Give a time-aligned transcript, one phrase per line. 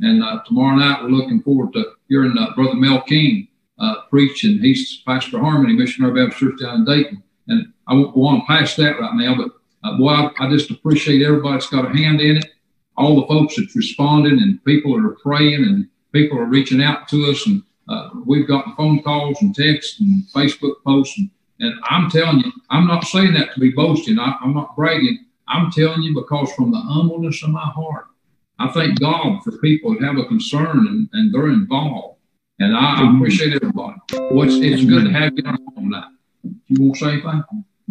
[0.00, 3.48] And uh, tomorrow night, we're looking forward to hearing uh, Brother Mel King
[3.78, 7.22] uh, preach, and he's Pastor Harmony, Missionary Baptist Church down in Dayton.
[7.48, 9.50] And I won't go on past that right now, but
[9.84, 12.46] uh, boy, I, I just appreciate everybody that's got a hand in it.
[12.96, 17.08] All the folks that's responding, and people that are praying, and people are reaching out
[17.08, 21.18] to us, and uh, we've gotten phone calls and texts and Facebook posts.
[21.18, 24.18] And, and I'm telling you, I'm not saying that to be boasting.
[24.18, 25.24] I, I'm not bragging.
[25.48, 28.06] I'm telling you because from the humbleness of my heart,
[28.58, 32.18] I thank God for people that have a concern and, and they're involved.
[32.58, 33.96] And I, I appreciate everybody.
[34.12, 36.08] Well, it's, it's good to have you on home now.
[36.68, 37.42] You want to say anything?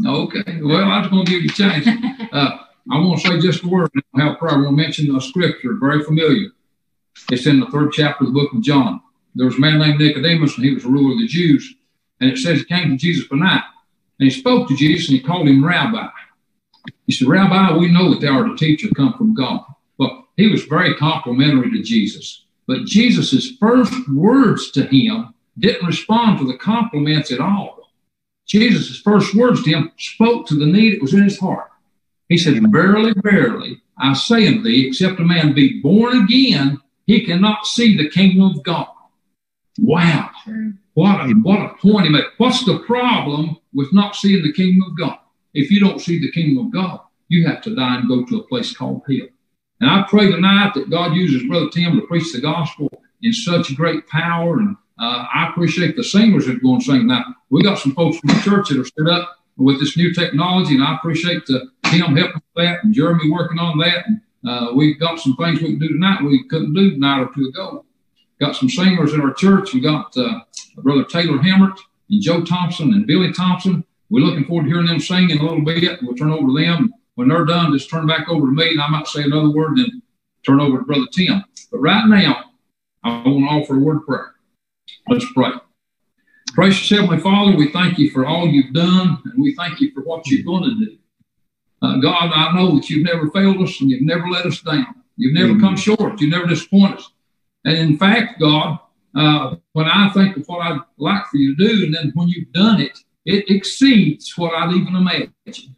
[0.05, 0.61] Okay.
[0.61, 1.87] Well, I was going to give you a chance.
[2.33, 2.57] Uh,
[2.91, 3.89] I want to say just a word.
[4.13, 4.53] I have prayer.
[4.53, 6.49] I want to mention a scripture, very familiar.
[7.31, 8.99] It's in the third chapter of the book of John.
[9.35, 11.75] There was a man named Nicodemus, and he was a ruler of the Jews.
[12.19, 13.63] And it says he came to Jesus by night.
[14.19, 16.07] And he spoke to Jesus, and he called him Rabbi.
[17.05, 19.61] He said, Rabbi, we know that thou art a teacher come from God.
[20.37, 22.45] Well, he was very complimentary to Jesus.
[22.67, 27.91] But Jesus' first words to him didn't respond to the compliments at all.
[28.47, 31.71] Jesus' first words to him spoke to the need that was in his heart.
[32.29, 37.25] He said, Verily, verily, I say unto thee, except a man be born again, he
[37.25, 38.87] cannot see the kingdom of God.
[39.79, 40.31] Wow.
[40.93, 42.23] What a, what a point he made.
[42.37, 45.19] What's the problem with not seeing the kingdom of God?
[45.53, 48.39] If you don't see the kingdom of God, you have to die and go to
[48.39, 49.27] a place called hell.
[49.81, 52.89] And I pray tonight that God uses Brother Tim to preach the gospel
[53.21, 57.07] in such great power and uh, I appreciate the singers that are going to sing.
[57.07, 60.13] Now, we got some folks from the church that are set up with this new
[60.13, 64.05] technology, and I appreciate the, Tim helping with that and Jeremy working on that.
[64.07, 67.29] And uh, we've got some things we can do tonight we couldn't do tonight or
[67.33, 67.85] two ago.
[68.39, 69.73] Got some singers in our church.
[69.73, 70.39] We got uh,
[70.77, 71.79] Brother Taylor Hemmert
[72.09, 73.83] and Joe Thompson and Billy Thompson.
[74.09, 75.99] We're looking forward to hearing them sing in a little bit.
[76.01, 76.93] We'll turn over to them.
[77.15, 79.77] When they're done, just turn back over to me, and I might say another word,
[79.77, 80.01] and then
[80.45, 81.43] turn over to Brother Tim.
[81.71, 82.45] But right now,
[83.03, 84.35] I want to offer a word of prayer.
[85.07, 85.51] Let's pray.
[86.53, 90.01] Gracious Heavenly Father, we thank you for all you've done, and we thank you for
[90.01, 90.97] what you're going to do.
[91.81, 94.95] Uh, God, I know that you've never failed us and you've never let us down.
[95.17, 96.19] You've never come short.
[96.19, 97.11] You've never disappoint us.
[97.65, 98.79] And in fact, God,
[99.15, 102.27] uh, when I think of what I'd like for you to do, and then when
[102.27, 105.74] you've done it, it exceeds what I'd even imagined.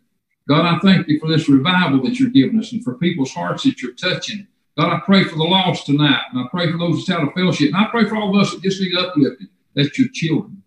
[0.47, 3.63] God, I thank you for this revival that you're giving us and for people's hearts
[3.63, 4.47] that you're touching
[4.77, 7.33] God, I pray for the lost tonight, and I pray for those that's out of
[7.33, 9.47] fellowship, and I pray for all of us that just need uplifting.
[9.73, 10.61] That's your children.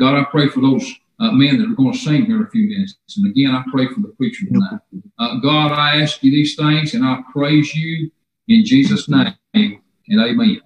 [0.00, 0.84] God, I pray for those
[1.20, 2.96] uh, men that are going to sing here in a few minutes.
[3.16, 4.80] And again, I pray for the preacher tonight.
[5.20, 8.10] Uh, God, I ask you these things, and I praise you
[8.48, 10.60] in Jesus' name, and amen.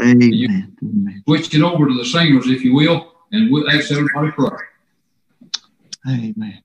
[0.00, 0.32] Amen.
[0.32, 4.32] You switch it over to the singers, if you will, and we'll ask everybody to
[4.36, 5.62] pray.
[6.08, 6.62] Amen.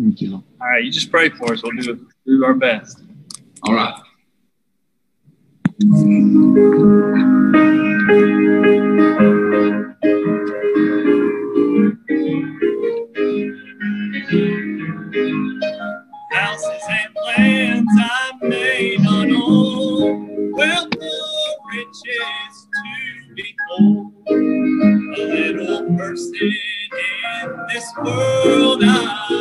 [0.00, 1.62] Thank you, All right, you just pray for us.
[1.62, 3.02] We'll do, do our best.
[3.64, 3.94] All right.
[16.32, 24.14] Houses and lands I may not own, wealth or riches to behold.
[24.30, 26.52] A little person
[27.42, 29.39] in this world I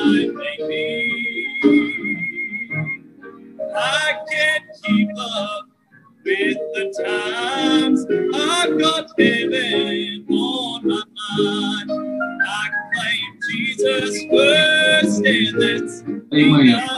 [13.50, 16.02] Jesus first, and that's
[16.32, 16.94] enough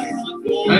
[0.47, 0.71] for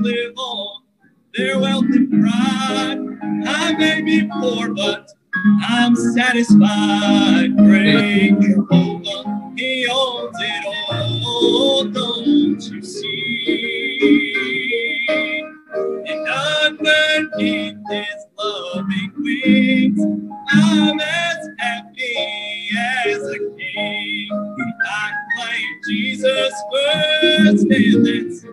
[0.00, 0.82] live on
[1.34, 2.98] their wealth and pride.
[3.46, 5.08] I may be poor, but
[5.62, 7.56] I'm satisfied.
[7.56, 11.84] Great Jehovah, He owns it all.
[11.84, 13.84] Don't you see?
[16.08, 20.00] And underneath His loving wings,
[20.50, 24.28] I'm as happy as a king.
[24.86, 28.43] I claim Jesus first, and that's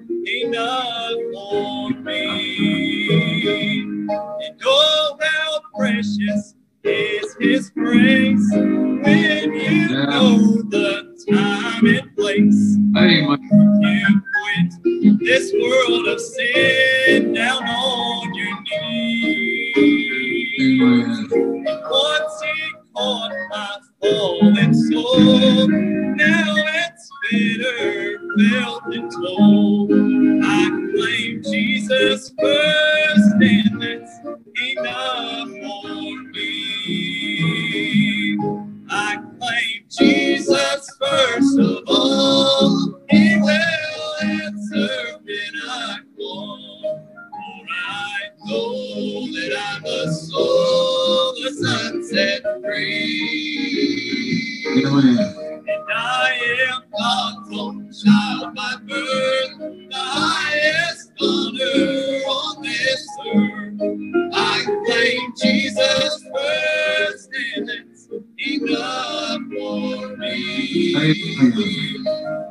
[58.06, 59.60] God's own child by birth,
[59.90, 64.32] the highest honor on this earth.
[64.34, 68.10] I claim Jesus first, and that's
[68.40, 70.96] enough for me.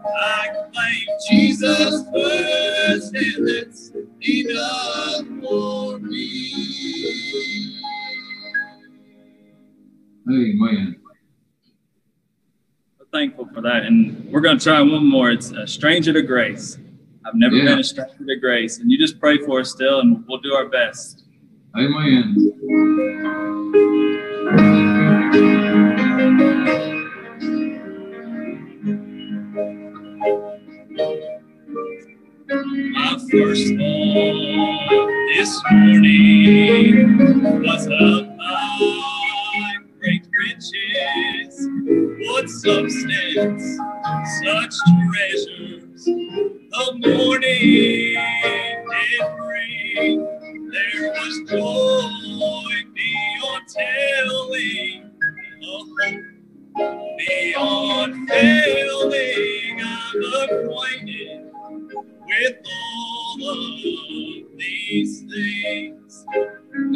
[0.04, 1.39] I claim Jesus
[14.40, 15.30] we're going to try one more.
[15.30, 16.78] It's a stranger to grace.
[17.26, 17.64] I've never Yeah.
[17.66, 18.78] been a stranger to grace.
[18.78, 21.24] And you just pray for us still, and we'll do our best.
[21.76, 22.36] Amen.
[32.92, 41.39] My first thought this morning was of thy great riches.
[42.22, 43.78] What substance,
[44.44, 44.74] such
[45.08, 48.16] treasures, the morning
[48.90, 50.70] did bring.
[50.70, 55.10] There was joy beyond telling,
[55.62, 56.26] a hope
[57.18, 59.80] beyond failing.
[59.82, 61.50] I'm acquainted
[62.26, 66.24] with all of these things.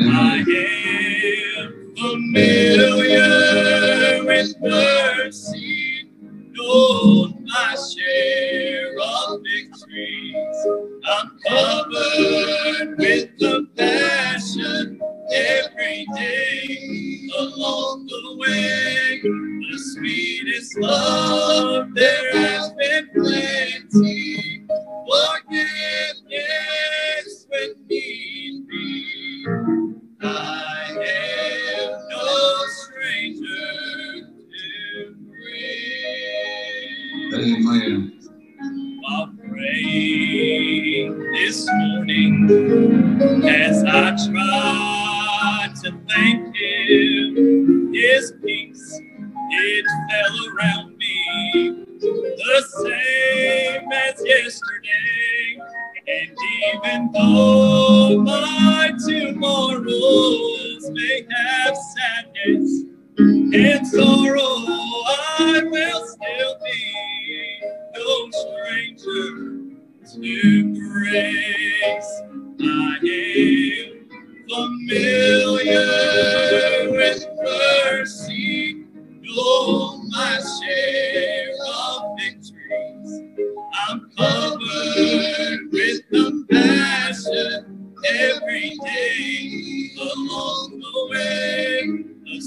[0.00, 5.03] I am familiar with mercy,
[6.52, 7.74] know my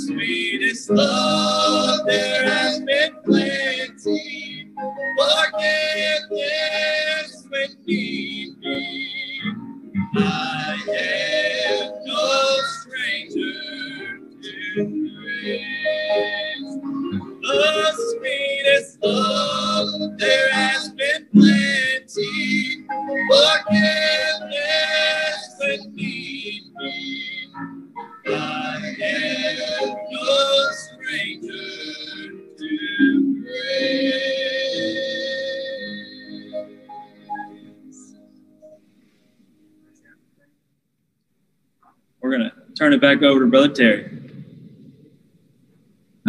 [0.05, 3.16] sweetest love there has been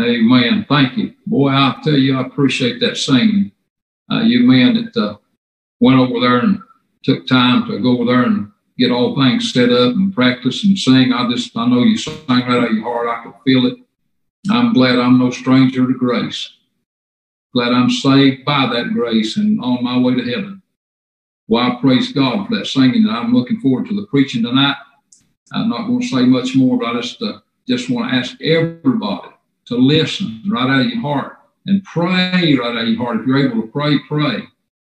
[0.01, 0.65] Amen.
[0.69, 1.15] Thank you.
[1.27, 3.53] Boy, I'll tell you, I appreciate that singing.
[4.11, 5.17] Uh, you men that uh,
[5.81, 6.61] went over there and
[7.03, 10.79] took time to go over there and get all things set up and practice and
[10.79, 11.13] sing.
[11.13, 13.09] I just, I know you sang right out of your heart.
[13.09, 13.79] I could feel it.
[14.51, 16.49] I'm glad I'm no stranger to grace.
[17.53, 20.63] Glad I'm saved by that grace and on my way to heaven.
[21.49, 24.77] Well, I praise God for that singing, and I'm looking forward to the preaching tonight.
[25.53, 28.41] I'm not going to say much more, but I just uh, just want to ask
[28.43, 29.29] everybody
[29.67, 33.21] to listen right out of your heart and pray right out of your heart.
[33.21, 34.37] If you're able to pray, pray.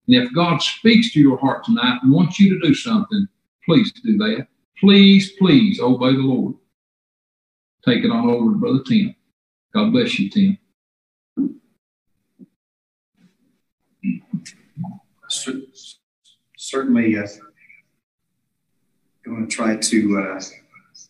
[0.09, 3.29] And if God speaks to your heart tonight and wants you to do something,
[3.65, 4.49] please do that.
[4.79, 6.55] Please, please obey the Lord.
[7.85, 9.15] Take it on over to Brother Tim.
[9.73, 10.59] God bless you, Tim.
[16.57, 17.27] Certainly, uh,
[19.25, 20.43] going to try to uh,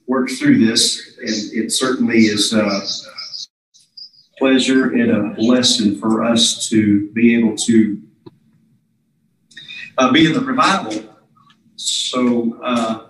[0.06, 2.82] work through this, and it certainly is a
[4.38, 8.02] pleasure and a blessing for us to be able to
[9.98, 11.16] uh, be in the revival.
[11.76, 13.06] So uh,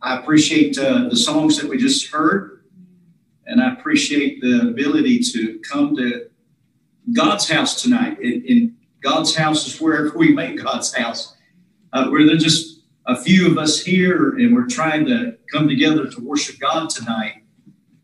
[0.00, 2.64] I appreciate uh, the songs that we just heard,
[3.46, 6.26] and I appreciate the ability to come to
[7.12, 8.20] God's house tonight.
[8.20, 11.36] In, in God's house is wherever we make God's house,
[11.92, 12.71] uh, where there's just
[13.06, 17.42] a few of us here, and we're trying to come together to worship God tonight.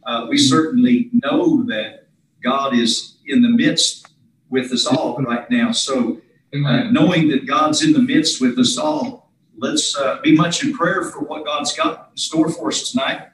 [0.05, 2.09] Uh, we certainly know that
[2.43, 4.09] God is in the midst
[4.49, 5.71] with us all right now.
[5.73, 6.21] So
[6.55, 10.73] uh, knowing that God's in the midst with us all, let's uh, be much in
[10.73, 13.29] prayer for what God's got in store for us tonight.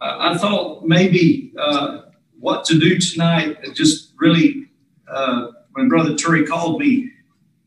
[0.00, 2.02] Uh, I thought maybe uh,
[2.38, 4.70] what to do tonight, just really,
[5.08, 7.10] uh, when Brother Terry called me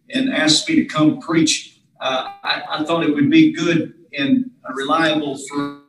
[0.10, 1.73] and asked me to come preach,
[2.04, 5.84] uh, I, I, thought it would be good and reliable for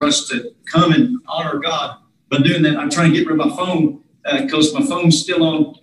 [0.00, 1.98] us to come and honor God.
[2.30, 4.02] By doing that, I'm trying to get rid of my phone
[4.40, 5.74] because my phone's still on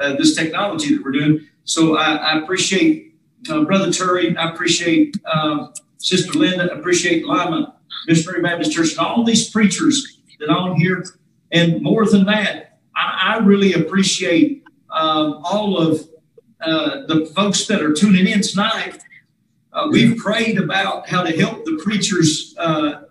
[0.00, 1.46] uh, this technology that we're doing.
[1.62, 3.14] So I, I appreciate
[3.48, 4.36] uh, Brother Terry.
[4.36, 6.64] I appreciate uh, Sister Linda.
[6.64, 7.76] I appreciate Lima
[8.08, 11.04] Missionary Baptist Church and all these preachers that are on here.
[11.52, 16.08] And more than that, I, I really appreciate um, all of
[16.60, 18.98] uh, the folks that are tuning in tonight.
[19.72, 23.02] Uh, we've prayed about how to help the preachers uh,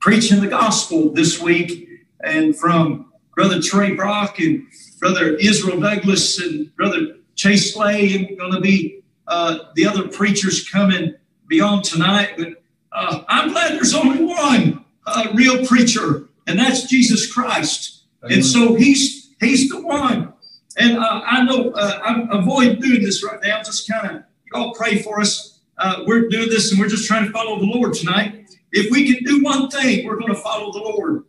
[0.00, 1.88] preaching the gospel this week.
[2.22, 4.66] And from Brother Trey Brock and
[5.00, 10.68] Brother Israel Douglas and Brother Chase Slay and going to be uh, the other preachers
[10.68, 11.14] coming
[11.48, 12.34] beyond tonight.
[12.36, 18.02] But uh, I'm glad there's only one uh, real preacher, and that's Jesus Christ.
[18.22, 18.36] Amen.
[18.36, 20.33] And so he's he's the one.
[20.76, 23.62] And uh, I know uh, I avoid doing this right now.
[23.62, 25.60] Just kind of y'all pray for us.
[25.78, 28.46] Uh, we're doing this, and we're just trying to follow the Lord tonight.
[28.72, 31.24] If we can do one thing, we're going to follow the Lord.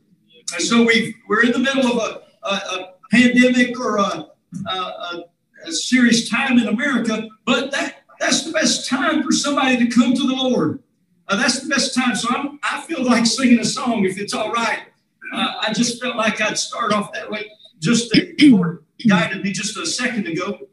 [0.53, 4.27] And so we we're in the middle of a, a, a pandemic or a,
[4.67, 5.23] a,
[5.67, 10.27] serious time in America, but that that's the best time for somebody to come to
[10.27, 10.81] the Lord.
[11.27, 12.15] Uh, that's the best time.
[12.15, 14.81] So I'm, I feel like singing a song if it's all right.
[15.33, 17.49] Uh, I just felt like I'd start off that way.
[17.79, 20.67] Just Lord guided me just a second ago.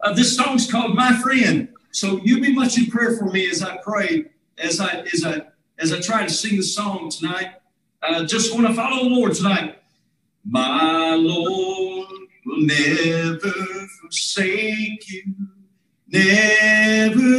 [0.00, 3.62] Uh, this song's called "My Friend." So you be much in prayer for me as
[3.62, 4.26] I pray,
[4.58, 5.42] as I as I
[5.78, 7.54] as I try to sing the song tonight.
[8.02, 9.78] I just want to follow the Lord tonight.
[10.44, 12.08] My Lord
[12.46, 13.52] will never
[14.00, 15.34] forsake you,
[16.08, 17.37] never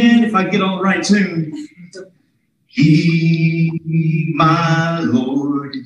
[0.00, 0.24] wonderful.
[0.24, 1.68] If I get on the right tune,
[2.66, 5.76] He, my Lord,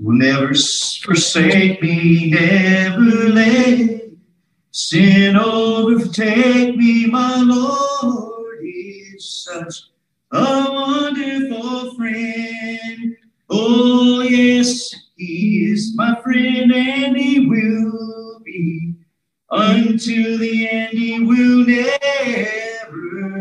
[0.00, 4.02] will never forsake me, never let
[4.70, 7.06] sin overtake me.
[7.06, 9.82] My Lord is such
[10.32, 13.16] a wonderful friend.
[13.50, 18.94] Oh, yes, He is my friend, and He will be
[19.54, 23.33] until the end he will never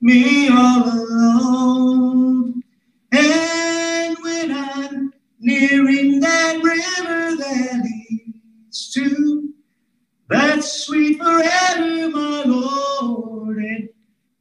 [0.00, 2.62] me all alone.
[3.12, 9.52] And when I'm nearing that river that leads to
[10.28, 13.88] that sweet forever, my Lord, and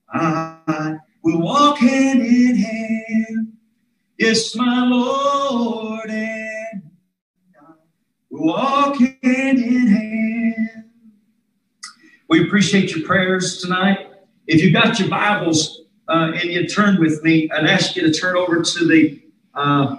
[0.09, 3.57] I will walk hand in hand.
[4.17, 6.83] Yes, my Lord, and
[7.59, 7.73] I
[8.29, 10.85] will walk hand in hand.
[12.29, 14.12] We appreciate your prayers tonight.
[14.45, 18.11] If you've got your Bibles uh, and you turn with me, I'd ask you to
[18.11, 19.21] turn over to the
[19.53, 19.97] uh,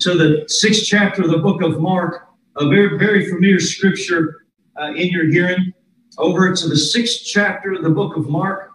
[0.00, 4.46] to the sixth chapter of the book of Mark, a very very familiar scripture
[4.80, 5.72] uh, in your hearing.
[6.18, 8.70] Over to the sixth chapter of the book of Mark.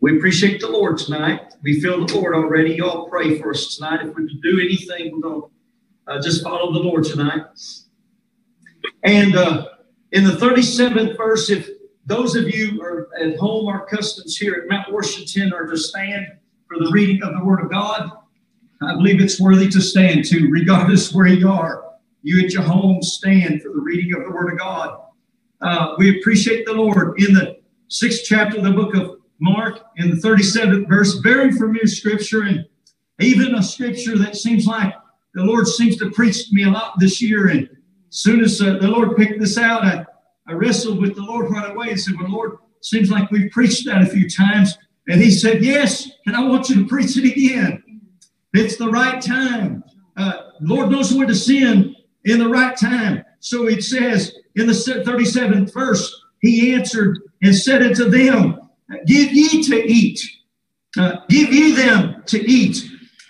[0.00, 1.54] We appreciate the Lord tonight.
[1.62, 2.74] We feel the Lord already.
[2.74, 4.04] Y'all pray for us tonight.
[4.04, 7.42] If we do anything, we're going to uh, just follow the Lord tonight.
[9.04, 9.68] And uh,
[10.10, 11.68] in the 37th verse, if
[12.06, 16.26] those of you are at home, our customs here at Mount Washington are to stand
[16.68, 18.10] for the reading of the Word of God.
[18.80, 21.84] I believe it's worthy to stand to, regardless where you are.
[22.22, 25.00] You at your home stand for the reading of the Word of God.
[25.60, 27.58] Uh, we appreciate the Lord in the
[27.88, 32.64] sixth chapter of the book of Mark, in the 37th verse, very familiar scripture, and
[33.20, 34.94] even a scripture that seems like
[35.34, 37.48] the Lord seems to preach to me a lot this year.
[37.48, 37.68] And
[38.08, 40.06] as soon as uh, the Lord picked this out, I,
[40.48, 43.86] I wrestled with the Lord right away and said, Well, Lord, seems like we've preached
[43.86, 44.76] that a few times.
[45.08, 47.82] And He said, Yes, and I want you to preach it again.
[48.54, 49.84] It's the right time.
[50.16, 53.24] Uh, Lord knows when to send in the right time.
[53.40, 58.60] So it says in the 37th verse, He answered and said unto them,
[59.06, 60.20] Give ye to eat.
[60.98, 62.78] Uh, give ye them to eat.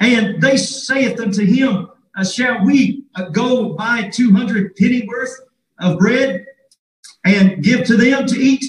[0.00, 5.34] And they saith unto him, uh, Shall we uh, go buy 200 pennyworth
[5.80, 6.46] of bread
[7.26, 8.64] and give to them to eat?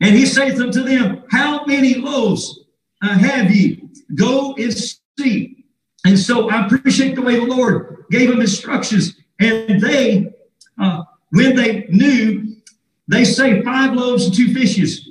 [0.00, 2.60] And he saith unto them, How many loaves
[3.02, 3.82] uh, have ye?
[4.14, 4.72] Go and
[5.18, 5.64] see.
[6.04, 9.16] And so I appreciate the way the Lord gave them instructions.
[9.40, 10.32] And they,
[10.80, 12.56] uh, when they knew,
[13.08, 15.08] they say five loaves and two fishes.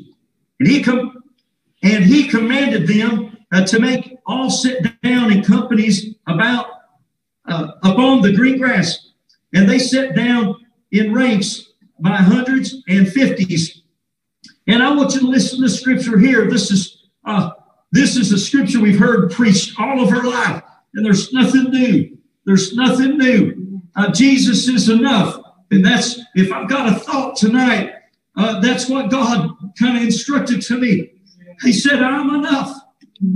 [0.60, 1.24] And he com-
[1.84, 6.68] and he commanded them uh, to make all sit down in companies about
[7.48, 9.12] uh, upon the green grass,
[9.54, 10.56] and they sat down
[10.92, 13.82] in ranks by hundreds and fifties.
[14.68, 16.50] And I want you to listen to scripture here.
[16.50, 17.52] This is uh,
[17.92, 22.18] this is a scripture we've heard preached all of our life, and there's nothing new.
[22.46, 23.82] There's nothing new.
[23.96, 25.40] Uh, Jesus is enough,
[25.72, 27.96] and that's if I've got a thought tonight
[28.38, 31.12] uh, that's what God kind of instructed to me.
[31.62, 32.76] He said, I'm enough.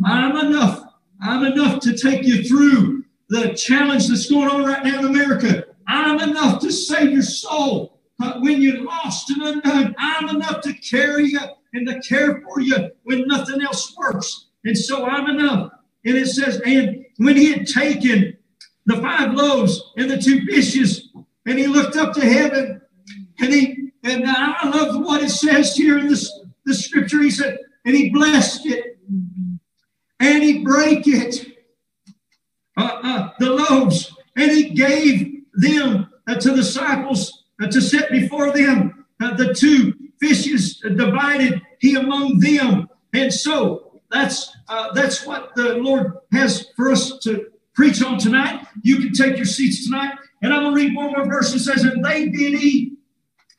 [0.05, 0.83] I'm enough.
[1.21, 5.65] I'm enough to take you through the challenge that's going on right now in America.
[5.87, 9.95] I'm enough to save your soul uh, when you're lost and undone.
[9.97, 11.39] I'm enough to carry you
[11.73, 14.47] and to care for you when nothing else works.
[14.65, 15.71] And so I'm enough.
[16.05, 18.37] And it says, and when he had taken
[18.85, 21.09] the five loaves and the two fishes,
[21.45, 22.81] and he looked up to heaven
[23.39, 26.31] and he and I love what it says here in this,
[26.65, 27.21] the scripture.
[27.21, 28.97] He said, and he blessed it
[30.19, 31.45] and he break it,
[32.77, 38.51] uh, uh, the loaves, and he gave them uh, to the disciples to set before
[38.51, 39.05] them.
[39.21, 42.89] Uh, the two fishes divided he among them.
[43.13, 48.65] And so that's uh, that's what the Lord has for us to preach on tonight.
[48.83, 50.13] You can take your seats tonight.
[50.41, 51.53] And I'm going to read one more verse.
[51.53, 52.93] It says, And they did eat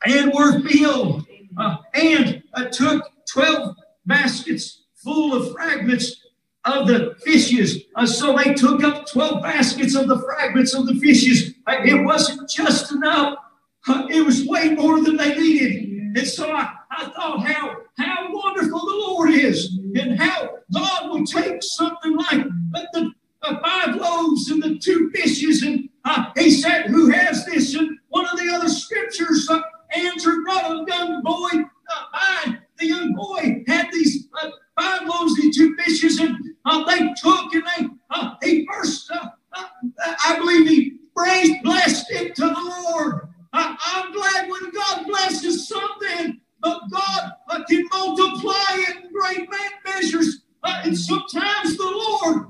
[0.05, 1.25] and were filled,
[1.57, 6.25] uh, and uh, took 12 baskets full of fragments
[6.65, 7.83] of the fishes.
[7.95, 11.53] Uh, so they took up 12 baskets of the fragments of the fishes.
[11.67, 13.41] Uh, it wasn't just enough, uh,
[13.87, 16.17] it was way more than they needed.
[16.17, 21.25] And so I, I thought how, how wonderful the Lord is, and how God will
[21.25, 22.43] take something like
[22.93, 23.11] the
[23.43, 25.63] uh, five loaves and the two fishes.
[25.63, 25.89] And
[26.37, 27.75] he said, Who has this?
[27.75, 29.49] And one of the other scriptures
[29.93, 32.57] Andrew brought a young boy uh, by.
[32.77, 37.53] The young boy had these uh, five loaves and two fishes, and uh, they took
[37.53, 39.65] and they uh, he first, uh, uh,
[40.25, 43.27] I believe he praised, blessed it to the Lord.
[43.53, 47.31] I'm glad when God blesses something, but God
[47.67, 48.53] can multiply
[48.87, 49.47] it in great
[49.85, 50.41] measures.
[50.63, 52.47] and sometimes the Lord,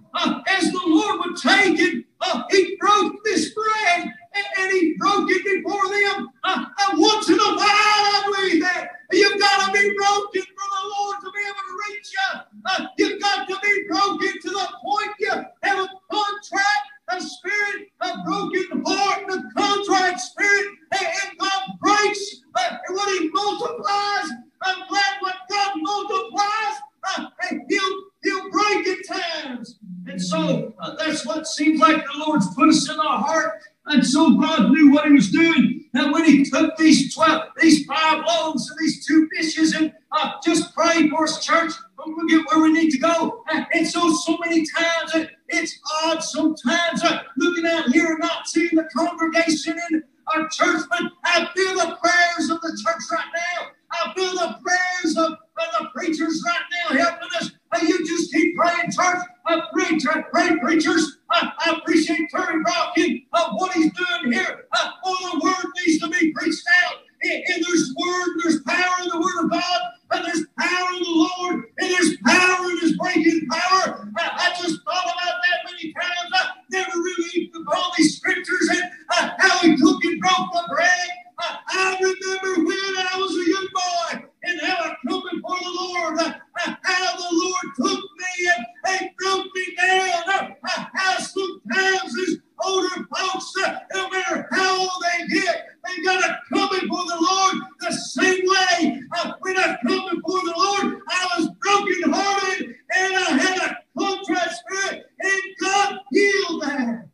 [0.47, 2.05] as the Lord would take it,
[2.51, 4.13] he broke this bread
[4.57, 6.29] and he broke it before them.
[6.43, 10.67] Uh, uh, once in a while, I believe that you've got to be broken for
[10.71, 12.39] the Lord to be able to reach you.
[12.65, 15.31] Uh, you've got to be broken to the point you
[15.63, 22.77] have a contract, a spirit, of broken heart, a contrite spirit, and, God breaks uh,
[22.89, 24.29] when He multiplies.
[24.63, 26.75] I'm glad when God multiplies,
[27.17, 27.25] uh,
[27.69, 29.79] He'll He'll break at times.
[30.07, 34.05] And so uh, that's what seems like the Lord's put us in our heart and
[34.05, 35.89] so God knew what he was doing.
[35.93, 40.33] And when he took these 12, these five loaves and these two fishes, and uh,
[40.45, 41.73] just pray for us, church,
[42.05, 43.43] we'll get where we need to go.
[43.73, 47.03] And so, so many times it's odd sometimes
[47.37, 51.97] looking out here and not seeing the congregation in our church, but I feel the
[52.01, 53.67] prayers of the church right now.
[53.91, 55.37] I feel the prayers of,
[55.79, 57.51] the preachers right now helping us.
[57.83, 59.23] You just keep praying, church.
[59.45, 59.97] Uh, pray,
[60.31, 61.19] pray, preachers.
[61.29, 64.65] Uh, I appreciate Terry Rockin of what he's doing here.
[64.73, 66.95] Uh, oh, the word needs to be preached out.
[67.23, 71.29] And there's word, there's power in the word of God, and there's power in the
[71.39, 74.11] Lord, and there's power in his breaking power.
[74.17, 76.31] I, I just thought about that many times.
[76.33, 81.07] I never really all these scriptures and uh, how he took and broke the bread.
[81.39, 85.71] Uh, I remember when I was a young boy and how I come before the
[85.71, 86.33] Lord, uh,
[86.65, 88.65] uh how the Lord took me and,
[89.01, 90.23] and broke me down.
[90.27, 93.53] Uh, uh, how sometimes these older folks,
[93.93, 98.41] no matter how old they get, they got to come before the Lord the same
[98.45, 99.01] way.
[99.39, 104.51] when I come before the Lord, I was broken hearted and I had a contrite
[104.51, 107.07] spirit, and God healed that.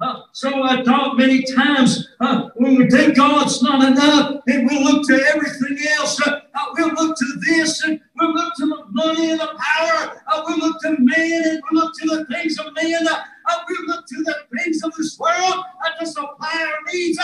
[0.00, 4.84] Uh, so I thought many times uh, when we think God's not enough and we
[4.84, 8.84] look to everything else, uh, uh we'll look to this and we'll look to the
[8.90, 12.58] money and the power, uh, we'll look to men and we'll look to the things
[12.58, 13.06] of men,
[13.48, 15.64] uh, we'll look to the things of this world
[16.00, 17.18] to supply our needs,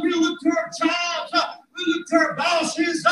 [0.00, 3.06] we'll look to our jobs, we'll look to our bosses,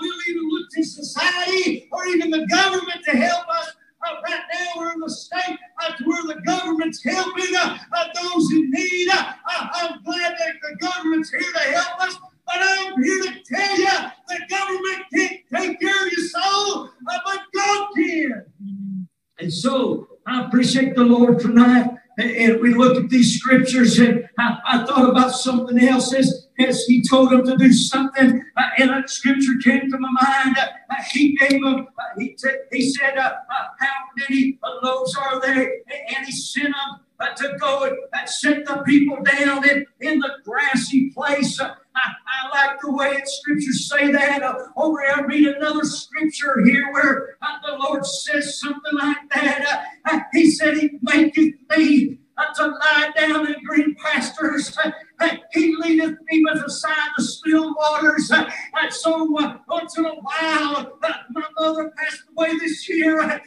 [0.00, 3.72] we'll even look to society or even the government to help us
[4.06, 8.52] uh, right now we're in the state uh, where the government's helping uh, uh those
[8.52, 9.08] in need.
[9.08, 12.16] Uh, uh, I'm glad that the government's here to help us.
[12.46, 13.88] But I'm here to tell you
[14.28, 19.08] the government can't take care of your soul, but God can.
[19.38, 21.95] And so I appreciate the Lord tonight.
[22.46, 26.84] And we look at these scriptures, and I, I thought about something else as, as
[26.84, 28.40] he told them to do something.
[28.56, 30.56] Uh, and a scripture came to my mind.
[30.56, 35.40] Uh, he gave them, uh, he, t- he said, uh, uh, How many loaves are
[35.40, 35.72] there?
[36.16, 40.20] And he sent them uh, to go and uh, set the people down in, in
[40.20, 41.60] the grassy place.
[41.60, 44.44] Uh, I, I, like the way the scriptures say that.
[44.44, 49.30] Uh, over here, I read another scripture here where uh, the Lord says something like
[49.34, 49.84] that.
[50.04, 52.18] Uh, he said, He maketh me
[52.56, 54.76] to lie down in green pastures.
[55.52, 58.30] He leadeth me beside the still waters.
[58.30, 58.48] Uh,
[58.80, 63.20] and so uh, once in a while, uh, my mother passed away this year.
[63.22, 63.40] I've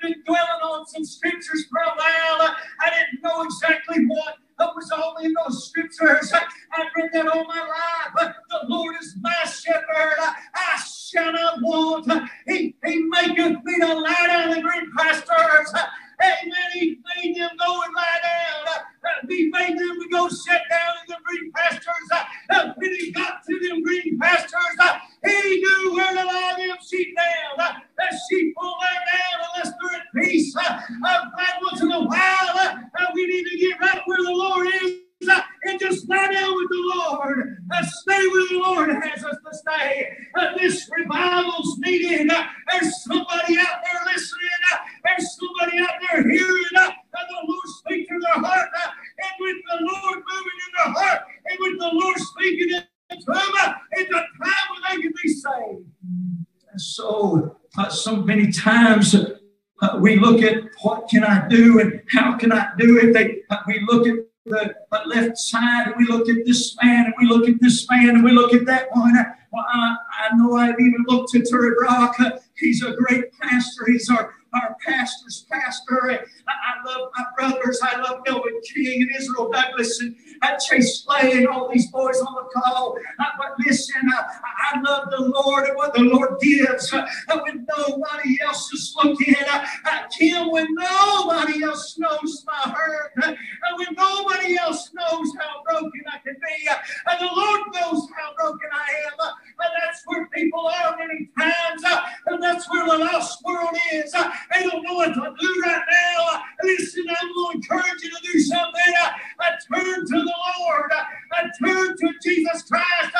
[0.00, 2.54] been dwelling on some scriptures for a while.
[2.80, 4.36] I didn't know exactly what
[4.74, 6.32] was all in those scriptures.
[6.32, 8.34] I've read that all my life.
[8.50, 10.16] The Lord is my shepherd.
[10.54, 12.10] I shall not want.
[12.46, 15.72] He, he maketh me to lie down in green pastures.
[16.22, 16.70] Amen.
[16.72, 18.74] He made them go and lie down.
[18.74, 22.10] Uh, he made them to go sit down in the green pastures.
[22.50, 26.76] Uh, when he got to them green pastures, uh, he knew where to lie them
[26.88, 27.74] sheep down.
[27.96, 30.54] The sheep won't lie down unless they're at peace.
[30.56, 32.46] I'm glad once in a while
[33.16, 36.68] we need to get right where the Lord is uh, and just lie down with
[36.68, 37.56] the Lord.
[37.74, 40.06] Uh, stay where the Lord has us to stay.
[40.38, 42.30] Uh, this revival's needed.
[42.30, 44.60] Uh, there's somebody out there listening.
[44.72, 48.68] Uh, there's somebody out there hearing uh, the Lord speak to their heart.
[48.76, 53.24] Uh, and with the Lord moving in their heart, and with the Lord speaking into
[53.26, 55.86] them, uh, it's a time when they can be saved.
[56.70, 62.02] And so, uh, so many times, uh, we look at what can I do and
[62.12, 63.12] how can I do it.
[63.12, 63.26] They,
[63.66, 64.74] we look at the
[65.06, 68.24] left side, and we look at this man, and we look at this man, and
[68.24, 69.14] we look at that one.
[69.52, 72.16] Well, I, I know I've even looked at Terry Brock.
[72.56, 73.86] He's a great pastor.
[73.86, 76.10] He's our, our pastor's pastor.
[76.10, 77.80] I, I love my brothers.
[77.82, 82.18] I love Melvin King and Israel Douglas and uh, Chase Slay and all these boys
[82.20, 82.96] on the call.
[83.18, 84.22] Uh, but listen, uh,
[84.72, 87.06] I love the Lord and what the Lord gives uh,
[87.42, 89.34] when nobody else is looking.
[89.50, 89.64] Uh,
[90.10, 93.34] Tim, when nobody else knows my hurt, uh,
[93.76, 96.68] when nobody else knows how broken I can be,
[97.06, 99.32] and the Lord knows how broken I am.
[99.58, 101.82] And that's where people are many times,
[102.26, 104.14] and that's where the lost world is.
[104.52, 106.42] They don't know what to do right now.
[106.62, 108.94] Listen, I'm going to encourage you to do something.
[109.74, 110.90] Turn to the Lord.
[111.64, 113.16] Turn to Jesus Christ.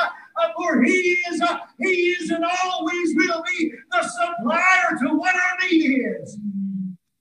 [0.56, 0.92] For He
[1.30, 1.42] is,
[1.78, 6.38] He is and always will be the supplier to what our need is.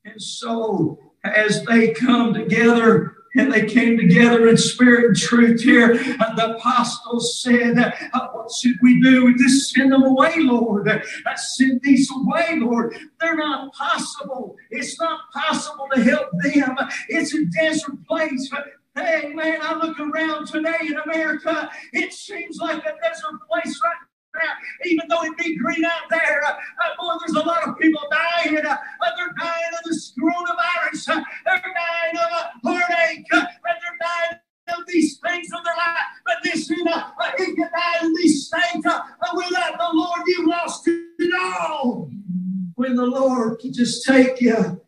[0.04, 5.96] And so, as they come together, and they came together in spirit and truth here.
[5.96, 9.26] The apostles said, uh, What should we do?
[9.26, 10.90] We just send them away, Lord.
[10.90, 11.00] Uh,
[11.38, 12.98] send these away, Lord.
[13.20, 14.58] They're not possible.
[14.72, 16.76] It's not possible to help them.
[17.08, 18.52] It's a desert place.
[18.94, 21.70] Hey, man, I look around today in America.
[21.94, 24.15] It seems like a desert place right
[24.86, 26.44] even though it be green out there.
[26.46, 26.54] Uh,
[27.00, 28.58] boy, there's a lot of people dying.
[28.58, 28.78] Uh,
[29.18, 31.10] they're dying of this coronavirus.
[31.10, 33.26] Uh, they're dying of a heartache.
[33.32, 35.98] Uh, they're dying of these things of their life.
[36.26, 39.02] But listen, uh, uh, you die in these things uh,
[39.36, 42.10] without the Lord, you lost it all.
[42.76, 44.82] When the Lord can just take you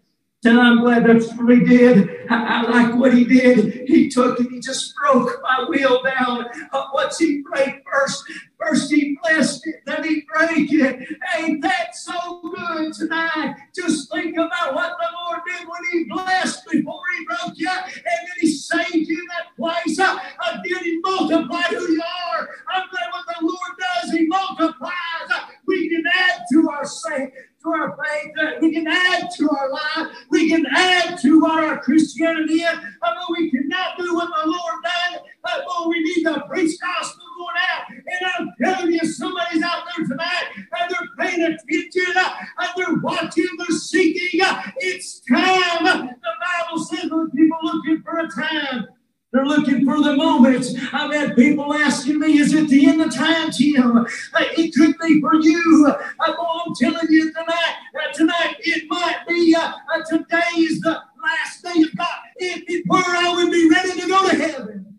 [0.48, 2.10] and I'm glad that's what he did.
[2.30, 3.88] I, I, like what he did.
[3.88, 6.46] He took and he just broke my wheel down.
[6.72, 8.24] Uh, what's he break first?
[8.60, 11.08] First he blessed it, then he break it.
[11.38, 13.56] Ain't that so good tonight?
[13.76, 17.94] Just think about what the Lord did when he blessed before he broke you, and
[18.04, 20.00] then he saved you in that place.
[20.00, 22.02] Uh, uh, did he multiply who you
[22.36, 22.50] are?
[22.74, 25.30] I'm glad what the Lord does, he multiplies.
[25.30, 27.34] Uh, we can add to our saint
[27.64, 28.62] to our faith.
[28.62, 30.16] We can add to our life.
[30.30, 32.80] We can add to what Christianity is.
[33.02, 35.22] But we cannot do what the Lord done.
[35.44, 37.84] But we need to preach gospel going out.
[37.90, 43.48] And I'm telling you, somebody's out there tonight and they're paying attention and they're watching,
[43.58, 44.42] they're seeking.
[44.78, 45.84] It's time.
[45.84, 48.88] The Bible says when people looking for a time.
[49.34, 50.74] They're looking for the moments.
[50.94, 54.08] I've had people asking me, is it the end of time, Tim?
[54.40, 55.94] It could be for you.
[56.22, 61.62] I'm telling you tonight, uh, tonight it might be, uh, uh, today is the last
[61.62, 62.08] day of God.
[62.38, 64.98] If it were, I would be ready to go to heaven.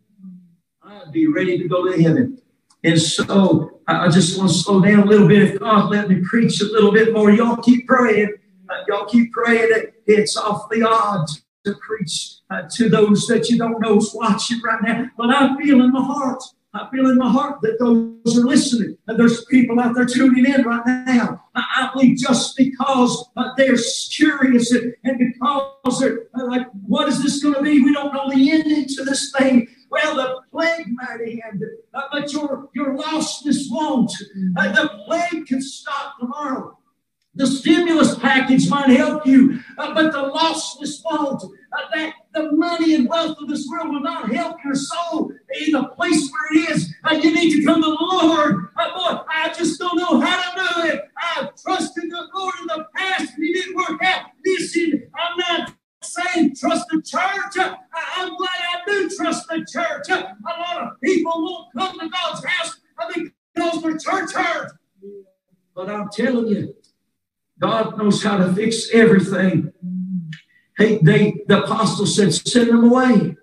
[0.82, 2.40] I'd be ready to go to heaven.
[2.84, 3.00] And
[3.38, 5.42] so I just want to slow down a little bit.
[5.42, 8.34] If God let me preach a little bit more, y'all keep praying.
[8.68, 9.68] Uh, y'all keep praying.
[9.70, 11.26] It, It's awfully odd
[11.64, 15.06] to preach uh, to those that you don't know is watching right now.
[15.16, 16.42] But I feel in my heart,
[16.74, 18.98] I feel in my heart that those are listening.
[19.06, 21.44] And there's people out there tuning in right now.
[21.54, 23.78] I, I believe just because uh, they're
[24.10, 27.82] curious and, and because they're uh, like, what is this going to be?
[27.82, 29.68] We don't know the ending to this thing.
[29.90, 34.12] Well, the plague might end, uh, but your, your lostness won't.
[34.56, 36.78] Uh, the plague can stop tomorrow.
[37.34, 41.42] The stimulus package might help you, uh, but the lostness won't.
[41.42, 45.72] Uh, that the money and wealth of this world will not help your soul in
[45.72, 46.94] the place where it is.
[47.04, 48.68] Uh, you need to come to the Lord.
[48.76, 51.02] Uh, boy, I just don't know how to do it.
[51.16, 54.26] I've trusted the Lord in the past and He didn't work out.
[54.44, 57.56] Listen, I'm not saying trust the church.
[57.58, 57.76] Uh,
[58.16, 60.10] I'm glad I do trust the church.
[60.10, 62.80] Uh, a lot of people won't come to God's house
[63.54, 64.72] because their church hurt.
[65.74, 66.74] But I'm telling you,
[67.60, 69.72] God knows how to fix everything.
[70.76, 73.36] Hey, they the apostle said, send them away.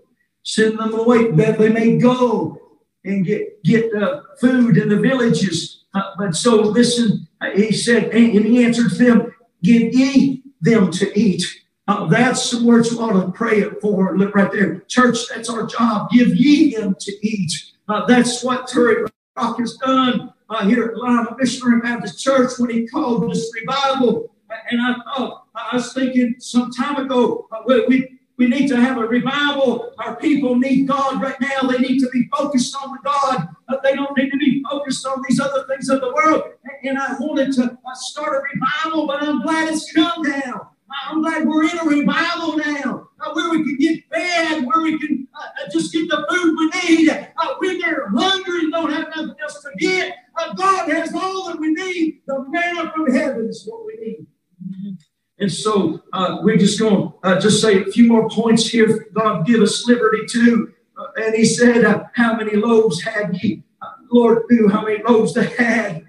[0.44, 2.58] Send them away that they may go
[3.04, 5.86] and get get uh, food in the villages.
[5.94, 9.34] Uh, but so listen, he said, and he answered them,
[9.64, 11.44] give ye them to eat.
[11.88, 14.18] Uh, that's the words we ought to pray it for.
[14.18, 14.80] Look right there.
[14.88, 16.10] Church, that's our job.
[16.10, 17.52] Give ye them to eat.
[17.88, 19.06] Uh, that's what Terry
[19.38, 24.32] Has done uh, here at Lima Missionary Baptist Church when he called this revival.
[24.72, 28.98] And I thought, I was thinking some time ago, uh, we, we need to have
[28.98, 29.94] a revival.
[30.00, 31.68] Our people need God right now.
[31.68, 33.50] They need to be focused on God.
[33.68, 36.44] Uh, they don't need to be focused on these other things of the world.
[36.84, 40.72] And I wanted to uh, start a revival, but I'm glad it's come now.
[41.08, 45.00] I'm glad we're in a revival now, uh, where we can get fed, where we
[45.00, 47.10] can uh, uh just get the food we need.
[47.10, 51.48] Uh, when they're hungry and don't have nothing else to get, uh, God has all
[51.48, 52.22] that we need.
[52.28, 54.98] The manna from heaven is what we need.
[55.40, 59.08] And so uh, we're just going to just say a few more points here.
[59.14, 60.72] God give us liberty too.
[61.18, 63.64] and he said, How many loaves had ye?
[64.12, 66.06] Lord knew how many loaves they had.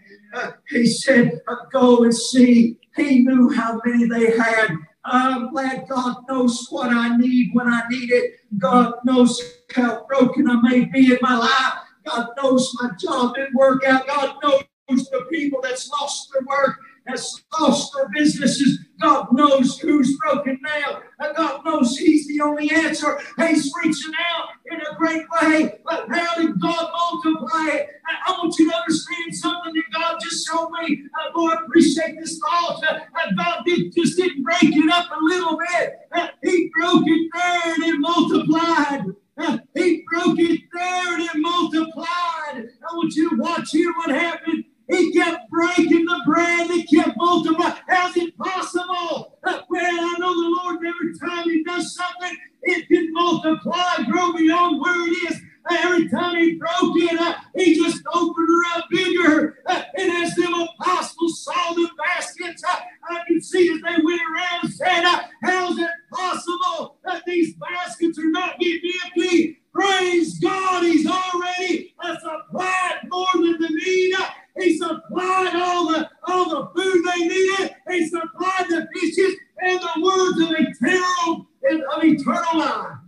[0.69, 1.41] he said,
[1.73, 4.71] Go and see he knew how many they had.
[5.05, 8.35] I'm glad God knows what I need when I need it.
[8.59, 9.41] God knows
[9.75, 11.75] how broken I may be in my life.
[12.05, 14.07] God knows my job didn't work out.
[14.07, 18.86] God knows the people that's lost their work that's lost their businesses.
[19.01, 21.03] God knows who's broken now.
[21.19, 23.21] And God knows He's the only answer.
[23.39, 25.79] He's reaching out in a great way.
[25.85, 27.89] But how did God multiply it?
[28.27, 31.03] I, want you to understand something that God just showed me.
[31.19, 32.83] Uh, Lord, appreciate this thought.
[32.89, 33.01] Uh,
[33.37, 35.95] God did, just didn't break it up a little bit.
[36.13, 39.05] Uh, he broke it there and it multiplied.
[39.39, 42.07] Uh, he broke it there and it multiplied.
[42.55, 46.70] I want you to watch here what happened he kept breaking the bread.
[46.70, 47.75] He kept multiplying.
[47.88, 49.38] How's it possible?
[49.42, 54.81] Well, I know the Lord, every time He does something, it can multiply, grow beyond
[54.81, 55.40] where it is.
[55.68, 59.59] Every time he broke it, uh, he just opened her up bigger.
[59.66, 62.77] Uh, and as them apostles saw the baskets, uh,
[63.11, 65.03] I could see as they went around and said,
[65.42, 69.59] How's it possible that these baskets are not getting empty?
[69.75, 74.14] Praise God, He's already supplied more than the need.
[74.59, 77.75] He supplied all the, all the food they needed.
[77.90, 81.47] He supplied the fishes and the words of eternal,
[81.95, 82.99] of eternal life.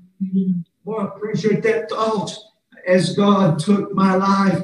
[0.85, 2.37] Well, I appreciate that thought
[2.87, 4.63] as God took my life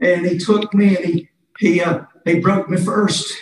[0.00, 3.32] and He took me and He, he, uh, he broke me first.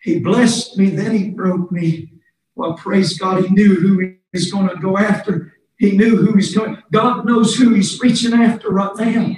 [0.00, 2.12] He blessed me, then He broke me.
[2.54, 5.52] Well, praise God, He knew who He was going to go after.
[5.78, 6.82] He knew who He's going.
[6.92, 9.34] God knows who He's reaching after right now.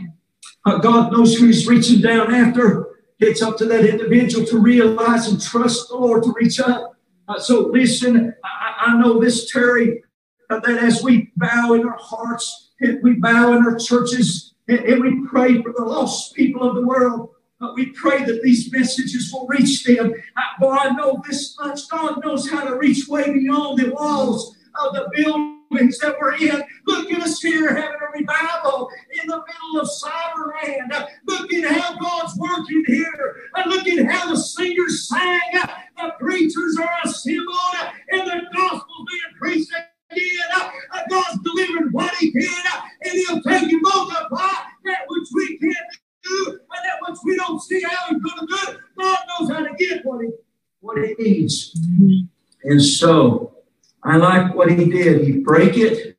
[0.64, 2.86] Uh, God knows who He's reaching down after.
[3.18, 6.94] It's up to that individual to realize and trust the Lord to reach up.
[7.26, 10.02] Uh, so listen, I, I know this, Terry,
[10.50, 14.78] uh, that as we bow in our hearts, and we bow in our churches, and,
[14.80, 17.30] and we pray for the lost people of the world,
[17.60, 20.14] uh, we pray that these messages will reach them.
[20.36, 21.88] Uh, boy, I know this much.
[21.88, 25.10] God knows how to reach way beyond the walls of the
[25.70, 26.62] buildings that we're in.
[26.86, 31.08] Look at us here having a revival in the middle of Cyberland.
[31.26, 33.36] Look at how God's working here.
[33.66, 35.40] Look at how the singers sang.
[35.96, 37.74] The preachers are assembled
[38.10, 39.72] and the gospel's being preached
[40.10, 40.70] again.
[41.10, 42.64] God's delivering what He can,
[43.02, 44.52] and He'll take and multiply
[44.84, 45.76] that which we can't
[46.24, 48.78] do, and that which we don't see how He's going to do.
[48.98, 50.30] God knows how to get what He
[50.80, 51.78] what He needs.
[52.64, 53.54] And so,
[54.08, 55.26] I like what He did.
[55.26, 56.16] He break it.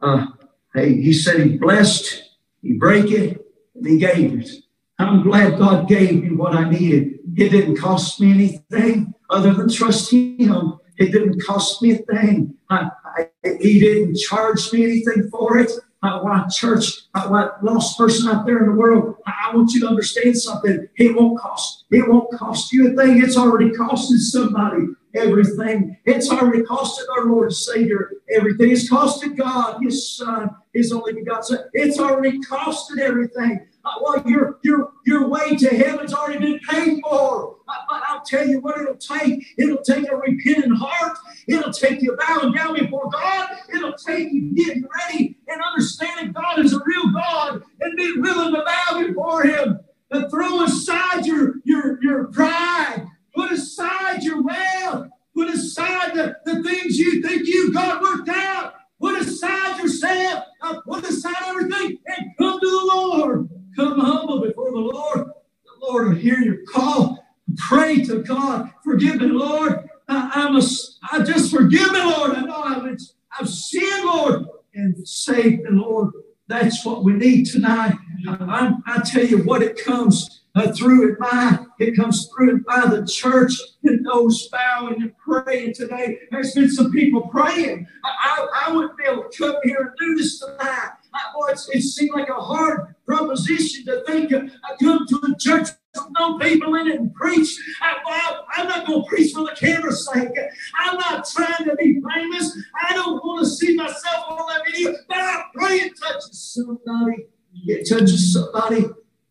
[0.00, 0.26] Uh,
[0.74, 2.22] hey, He said He blessed.
[2.62, 4.50] He break it, and He gave it.
[4.98, 7.18] I'm glad God gave me what I needed.
[7.36, 10.78] It didn't cost me anything other than trust Him.
[10.96, 12.54] It didn't cost me a thing.
[12.70, 13.28] I, I,
[13.60, 15.70] he didn't charge me anything for it.
[16.02, 19.16] I want church, I want lost person out there in the world.
[19.26, 20.88] I, I want you to understand something.
[20.96, 21.84] It won't cost.
[21.90, 23.22] It won't cost you a thing.
[23.22, 25.96] It's already costing somebody everything.
[26.04, 28.70] It's already costed our Lord and Savior everything.
[28.70, 31.58] It's costed God, His Son, His only begotten Son.
[31.72, 33.68] It's already costed everything.
[33.84, 37.56] Uh, well, your your your way to heaven's already been paid for.
[37.66, 39.44] But I'll tell you what it'll take.
[39.58, 41.18] It'll take a repentant heart.
[41.48, 43.48] It'll take you bowing down before God.
[43.74, 48.54] It'll take you getting ready and understanding God is a real God and being willing
[48.54, 53.06] to bow before Him and throw aside your your your pride.
[53.34, 55.08] Put aside your wealth.
[55.34, 58.74] Put aside the, the things you think you got worked out.
[59.00, 60.44] Put aside yourself.
[60.60, 63.48] Uh, put aside everything and come to the Lord.
[63.76, 65.18] Come humble before the Lord.
[65.18, 67.24] The Lord will hear your call.
[67.56, 68.70] Pray to God.
[68.84, 69.88] Forgive me, Lord.
[70.08, 70.62] I, I'm a,
[71.10, 72.32] I just forgive me, Lord.
[72.32, 72.98] I know I've,
[73.38, 76.12] I've sinned, Lord, and save me, Lord.
[76.48, 77.94] That's what we need tonight.
[78.28, 82.66] I, I, tell you what, it comes uh, through it by it comes through it
[82.66, 83.52] by the church
[83.84, 86.18] and those bowing and praying today.
[86.30, 87.86] There's been some people praying.
[88.04, 90.90] I, I, I wouldn't be able to come here and do this tonight
[91.34, 94.50] boy, it seemed like a hard proposition to think of.
[94.64, 97.54] I come to a church with no people in it and preach.
[97.80, 100.30] I, am not going to preach for the camera's sake.
[100.78, 102.56] I'm not trying to be famous.
[102.88, 107.26] I don't want to see myself on that video, but I pray it touches somebody.
[107.66, 108.86] It touches somebody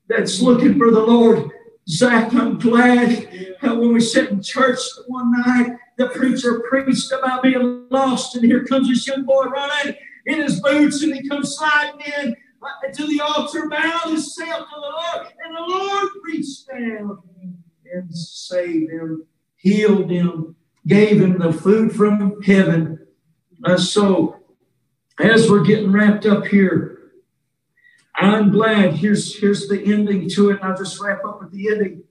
[0.08, 1.52] that's looking for the Lord.
[1.90, 7.44] Zach, I'm glad how when we sat in church one night, the preacher preached about
[7.44, 11.56] being lost, and here comes this young boy running in his boots and he comes
[11.58, 12.36] sliding in
[12.94, 17.20] to the altar, bowed himself to the Lord, and the Lord reached down
[17.92, 19.26] and saved him,
[19.58, 20.56] healed him,
[20.88, 23.08] gave him the food from heaven.
[23.64, 24.38] Uh, so,
[25.20, 27.12] as we're getting wrapped up here,
[28.16, 28.94] I'm glad.
[28.94, 30.60] Here's here's the ending to it.
[30.62, 32.04] I'll just wrap up with the ending.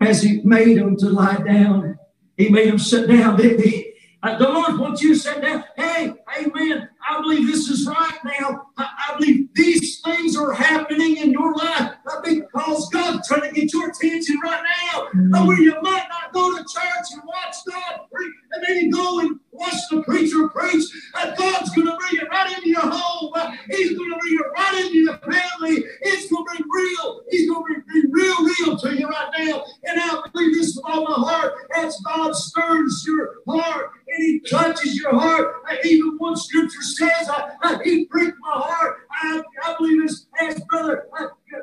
[0.00, 1.98] As he made him to lie down,
[2.36, 3.92] he made him sit down, didn't he?
[4.22, 5.64] The Lord wants you to sit down.
[5.76, 6.88] Hey, amen.
[7.08, 8.65] I believe this is right now.
[8.78, 11.92] I, I believe these things are happening in your life
[12.24, 15.06] because God's trying to get your attention right now.
[15.16, 15.46] Mm-hmm.
[15.46, 19.20] where you might not go to church and watch God preach, and then you go
[19.20, 20.84] and watch the preacher preach.
[21.14, 23.32] Uh, God's going to bring it right into your home.
[23.34, 25.84] Uh, he's going to bring it right into your family.
[26.02, 27.22] It's going to be real.
[27.30, 29.64] He's going to be real, real to you right now.
[29.84, 34.40] And I believe this with all my heart as God stirs your heart and He
[34.40, 35.54] touches your heart.
[35.84, 38.65] Even one scripture says, uh, uh, He pricked my heart.
[38.68, 40.08] I, I believe
[40.40, 41.06] as Brother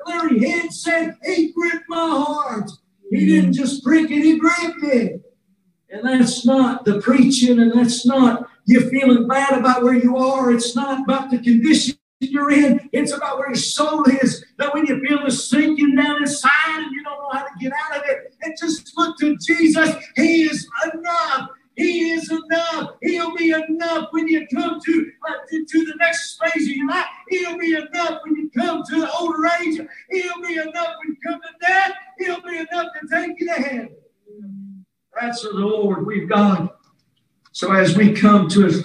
[0.07, 2.69] Larry Head said, He gripped my heart.
[3.09, 5.21] He didn't just prick it, He gripped it.
[5.89, 10.51] And that's not the preaching, and that's not you feeling bad about where you are.
[10.51, 12.89] It's not about the condition you're in.
[12.93, 14.43] It's about where your soul is.
[14.57, 17.73] That when you feel the sinking down inside and you don't know how to get
[17.73, 19.93] out of it, and just look to Jesus.
[20.15, 21.49] He is enough.
[21.75, 22.91] He is enough.
[23.01, 26.87] He'll be enough when you come to, uh, to, to, the next phase of your
[26.87, 27.05] life.
[27.29, 29.79] He'll be enough when you come to the older age.
[30.11, 31.93] He'll be enough when you come to death.
[32.19, 33.95] He'll be enough to take you to heaven.
[35.19, 36.77] That's the Lord we've got.
[37.51, 38.83] So as we come to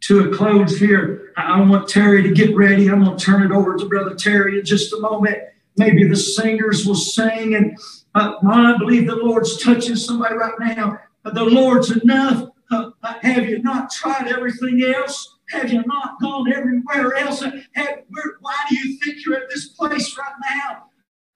[0.00, 1.32] to a close here.
[1.36, 2.88] I want Terry to get ready.
[2.88, 5.38] I'm going to turn it over to Brother Terry in just a moment.
[5.76, 7.78] Maybe the singers will sing, and
[8.14, 10.98] uh, I believe the Lord's touching somebody right now.
[11.24, 12.50] Uh, the Lord's enough.
[12.70, 15.38] Uh, uh have you not tried everything else?
[15.50, 17.42] Have you not gone everywhere else?
[17.42, 20.84] Have, where, why do you think you're at this place right now?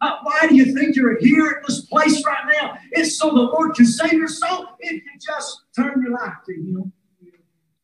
[0.01, 2.78] Uh, why do you think you're here at this place right now?
[2.93, 6.53] It's so the Lord can save your soul if you just turn your life to
[6.53, 6.93] Him.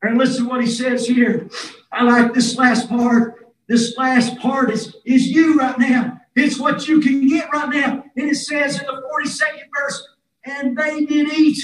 [0.03, 1.49] And listen to what He says here.
[1.91, 3.53] I like this last part.
[3.69, 6.21] This last part is, is you right now.
[6.37, 8.05] It's what you can get right now.
[8.17, 10.09] And it says in the 42nd verse,
[10.45, 11.59] and they did eat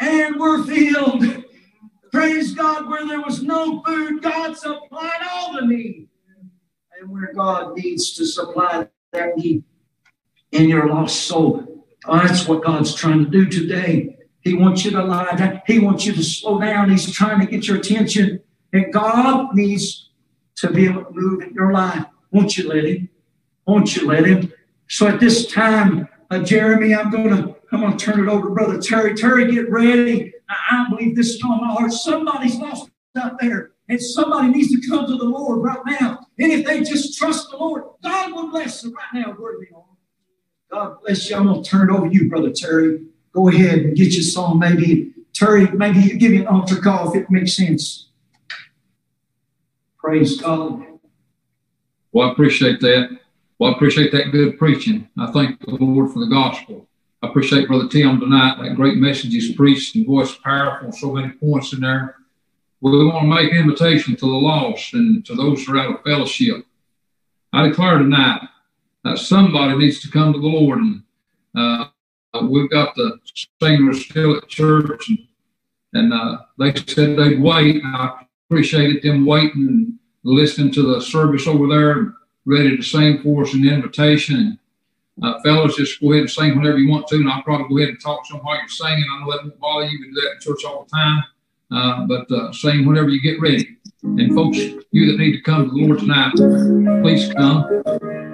[0.00, 1.44] and we're filled.
[2.12, 6.08] Praise God, where there was no food, God supplied all the need.
[7.00, 9.62] And where God needs to supply that need
[10.52, 11.84] in your lost soul.
[12.06, 14.16] Oh, that's what God's trying to do today.
[14.40, 15.62] He wants you to lie down.
[15.66, 16.90] He wants you to slow down.
[16.90, 18.40] He's trying to get your attention.
[18.72, 20.10] And God needs
[20.56, 22.04] to be able to move in your life.
[22.30, 23.08] Won't you let him?
[23.66, 24.52] Won't you let him?
[24.88, 28.80] So at this time, uh, Jeremy, I'm gonna I'm gonna turn it over to Brother
[28.80, 29.14] Terry.
[29.14, 30.32] Terry, get ready.
[30.48, 31.92] I, I believe this is on my heart.
[31.92, 33.72] Somebody's lost out there.
[33.90, 36.26] And somebody needs to come to the Lord right now.
[36.38, 39.32] And if they just trust the Lord, God will bless them right now.
[39.32, 39.84] Where they are.
[40.70, 41.36] God bless you.
[41.36, 43.00] I'm going to turn it over to you, Brother Terry.
[43.32, 44.58] Go ahead and get your song.
[44.58, 48.08] Maybe, Terry, maybe you give me an altar call if it makes sense.
[49.98, 50.84] Praise God.
[52.12, 53.18] Well, I appreciate that.
[53.58, 55.08] Well, I appreciate that good preaching.
[55.18, 56.87] I thank the Lord for the gospel.
[57.22, 61.30] I appreciate Brother Tim tonight, that great message he's preached and voiced powerful, so many
[61.30, 62.18] points in there
[62.80, 66.04] we want to make invitation to the lost and to those who are out of
[66.04, 66.64] fellowship.
[67.52, 68.40] I declare tonight
[69.04, 70.78] that somebody needs to come to the Lord.
[70.78, 71.02] And
[71.54, 71.86] uh,
[72.42, 73.18] we've got the
[73.60, 75.18] singers still at church, and,
[75.94, 77.82] and uh, they said they'd wait.
[77.84, 82.14] I appreciated them waiting and listening to the service over there,
[82.44, 84.58] ready to sing for us an invitation.
[85.22, 87.78] Uh, fellas, just go ahead and sing whenever you want to, and I'll probably go
[87.78, 89.04] ahead and talk some while you're singing.
[89.12, 89.98] I know that won't bother you.
[90.00, 91.24] We do that in church all the time.
[91.70, 93.76] Uh, but uh, saying whenever you get ready.
[94.02, 96.32] And folks, you that need to come to the Lord tonight,
[97.02, 97.64] please come.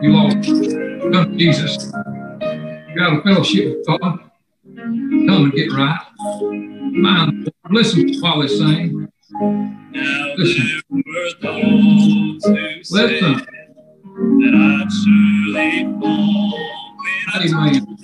[0.02, 1.86] You all come to Jesus.
[1.86, 4.30] You got a fellowship with God.
[4.76, 5.98] Come and get right.
[6.20, 9.08] Mind, listen while they sing.
[10.36, 10.82] Listen.
[12.90, 13.46] Listen.
[14.16, 16.60] That I truly fall
[17.34, 17.96] Amen.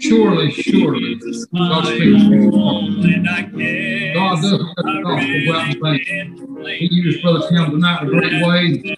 [0.00, 1.14] Surely, surely,
[1.54, 2.22] God speaks
[4.14, 8.08] God does let the gospel go out and thank He used Brother Tim tonight in
[8.08, 8.96] a great way.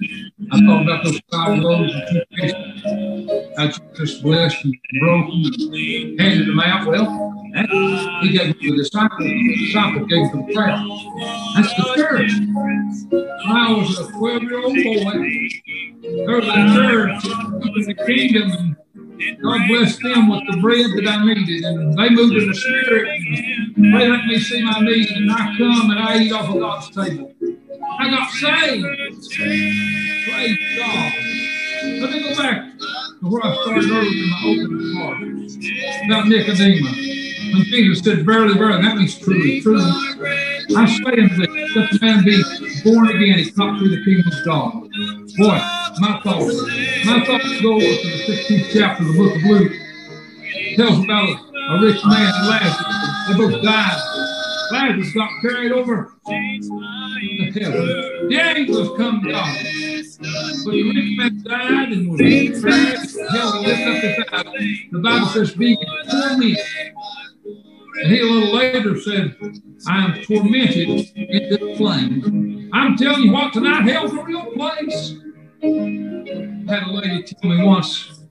[0.52, 3.54] I thought about those five loaves and two fishes.
[3.56, 6.86] How just blessed and broken and handed them out.
[6.86, 7.32] Well,
[8.22, 10.88] he gave them to the disciples, the disciples gave them the crowd.
[11.56, 12.32] That's the church.
[13.10, 15.48] When I was a 12 year old boy,
[16.26, 17.24] there was a church
[17.76, 18.76] in the kingdom.
[19.42, 21.64] God bless them with the bread that I needed.
[21.64, 23.08] And they moved in the spirit.
[23.76, 25.10] And they let me see my needs.
[25.12, 27.32] And I come and I eat off of God's table.
[27.98, 28.84] I got saved.
[30.26, 31.12] Praise God.
[31.84, 35.22] Let me go back to where I started earlier in my opening part
[36.06, 37.33] about Nicodemus.
[37.54, 39.80] When Jesus said, Verily, verily, that means truly, truly.
[39.84, 42.42] I say unto thee, such a man be
[42.82, 44.72] born again, he come through the kingdom of God.
[45.36, 45.60] Boy,
[46.00, 46.62] my thoughts.
[47.06, 49.72] My thoughts go over to the 16th chapter of the book of Luke.
[50.42, 53.28] It tells about a, a rich man and Lazarus.
[53.28, 54.00] They both died.
[54.72, 56.32] Lazarus got carried over to
[57.52, 58.28] heaven.
[58.28, 59.56] The angels come down.
[60.64, 64.78] But the rich man died and was carried to hell and lifted up his eyes.
[64.90, 65.76] The Bible says, being
[66.10, 66.58] tormented
[67.96, 69.36] and he a little later said,
[69.86, 72.70] I am tormented in this flame.
[72.72, 75.14] I'm telling you what, tonight hell's a real place.
[75.62, 78.24] I had a lady tell me once,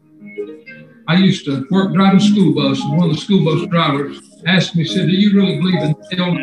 [1.07, 4.75] I used to work driving school bus, and one of the school bus drivers asked
[4.75, 6.37] me, said, Do you really believe in hell?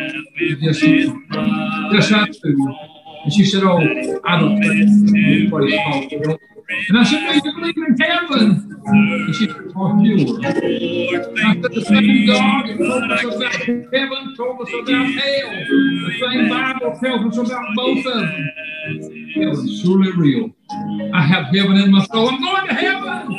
[0.60, 2.76] Yes, yes, I do.
[3.24, 3.78] And she said, Oh,
[4.24, 6.40] I don't think there's a place called.
[6.70, 8.82] And I said, Well, you believe in heaven?
[8.86, 10.40] And she said, Oh, you.
[10.42, 13.54] I said, The same God that told us about
[13.92, 15.50] heaven told us about hell.
[15.50, 18.50] The same Bible tells us about both of them.
[19.34, 20.50] Heaven's surely real.
[21.12, 22.28] I have heaven in my soul.
[22.30, 23.38] I'm going to heaven.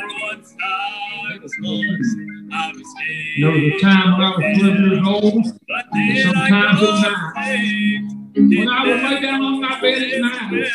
[3.40, 5.46] There was a time when I was 12 years old,
[5.92, 10.70] and sometimes at night, when I would lay down on my bed at night,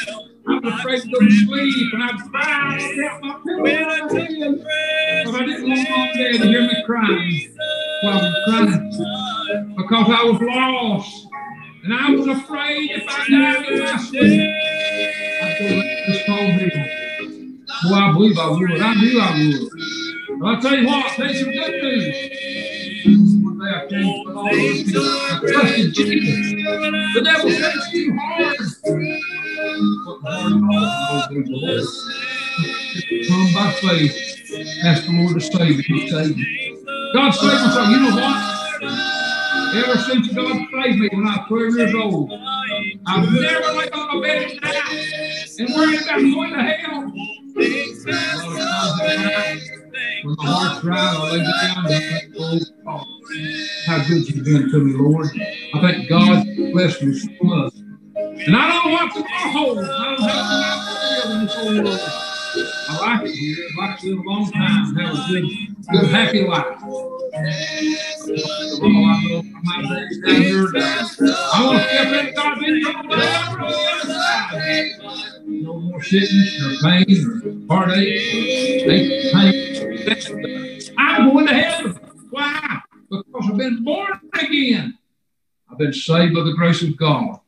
[0.49, 3.63] I was afraid to go to sleep, and cry and get my pillow
[5.25, 7.57] But I didn't want mom and dad to hear me crying
[8.03, 11.27] while I was crying because I was lost
[11.83, 14.51] And I was afraid if I died in my sleep,
[15.41, 16.97] I'd go let this cold hill.
[17.83, 18.81] Boy, I believe I would.
[18.81, 20.39] I knew I would.
[20.39, 23.43] But I'll tell you what, there's some good news.
[23.43, 24.95] One day I came with all those.
[24.95, 26.51] I trusted Jesus.
[27.15, 28.57] The devil it's too hard.
[30.27, 30.59] Come
[33.53, 34.13] by faith.
[34.83, 35.83] Ask the Lord to save you.
[35.83, 36.83] He you.
[37.13, 37.69] God saved me.
[37.91, 38.37] You know what?
[39.75, 42.31] Ever since God saved me when I was 12 years old,
[43.05, 47.01] I've never laid on a bed at night and worried about going to hell.
[50.23, 53.05] When my heart's right, I lay down and think, oh, God,
[53.85, 55.27] how good you've been to me, Lord.
[55.73, 57.73] I thank God blessed me so much.
[58.45, 59.89] And I don't know what tomorrow holds.
[59.89, 62.27] I don't have to live in this world.
[62.89, 63.57] I like it here.
[63.79, 65.45] I like to live a long time, have a good,
[65.91, 66.65] good, happy life.
[66.65, 66.85] I
[71.65, 73.07] want to step in God's income.
[75.47, 77.05] No more sickness or pain
[77.69, 78.21] or heartache
[78.83, 78.89] or
[79.33, 80.79] pain.
[80.97, 81.91] I'm going to heaven.
[82.29, 82.81] Why?
[83.09, 84.97] Because I've been born again.
[85.69, 87.39] I've been saved by the grace of God.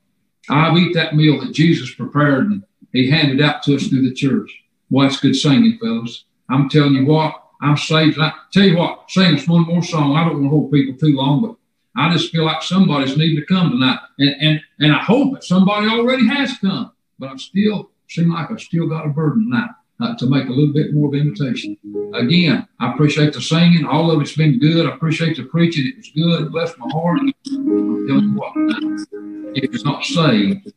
[0.49, 4.13] I've eat that meal that Jesus prepared and He handed out to us through the
[4.13, 4.51] church.
[4.89, 6.25] Boy, it's good singing, fellas.
[6.49, 8.17] I'm telling you what, I'm saved.
[8.19, 10.15] I tell you what, sing us one more song.
[10.15, 11.55] I don't want to hold people too long, but
[11.95, 13.99] I just feel like somebody's needing to come tonight.
[14.17, 16.93] And and and I hope that somebody already has come.
[17.19, 19.69] But I still seem like I've still got a burden tonight
[19.99, 21.77] uh, to make a little bit more of invitation.
[22.13, 23.85] Again, I appreciate the singing.
[23.85, 24.85] All of it's been good.
[24.85, 25.87] I appreciate the preaching.
[25.87, 26.47] It was good.
[26.47, 27.19] It blessed my heart.
[27.19, 30.71] I'm telling you what, if you're not saved,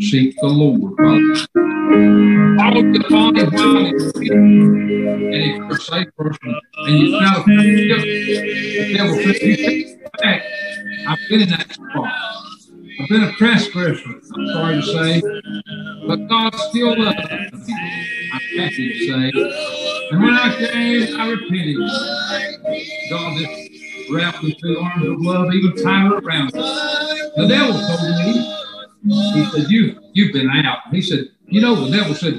[0.00, 0.96] seek the Lord.
[2.58, 9.14] Follow the while it's And if you're a safe person and you know the devil
[9.14, 10.42] says you back,
[11.06, 12.12] I've been in that spot.
[13.00, 15.22] I've been a transgressor, I'm sorry to say,
[16.06, 17.18] but God still loves
[17.66, 17.74] me.
[18.32, 19.32] I'm happy to say.
[20.10, 21.76] And when I came, I repented.
[23.10, 23.79] God just
[24.12, 26.52] wrapped me through arms of love, even tighter around.
[26.52, 30.78] The devil told me, he said, you, You've been out.
[30.90, 32.34] He said, You know, the devil said,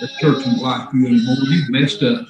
[0.00, 1.36] The church won't like you anymore.
[1.48, 2.26] You've messed up.